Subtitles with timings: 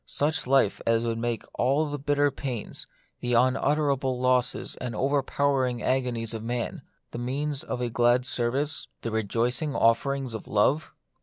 [0.07, 2.87] Such life as would make all the bitter pains,
[3.19, 6.81] the unutterable losses and overpowering agonies of man,
[7.11, 10.91] the means of a glad service, the rejoicing offerings of love